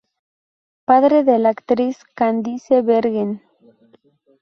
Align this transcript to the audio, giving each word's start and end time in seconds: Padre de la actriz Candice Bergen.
Padre 0.83 1.23
de 1.23 1.37
la 1.37 1.49
actriz 1.49 2.03
Candice 2.15 2.81
Bergen. 2.81 3.43